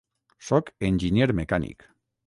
[0.47, 1.91] Soc enginyer mecànic.